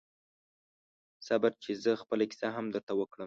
صبر 1.27 1.51
چې 1.63 1.71
زه 1.83 1.91
خپله 2.01 2.23
کیسه 2.31 2.47
هم 2.55 2.65
درته 2.73 2.93
وکړم 2.99 3.19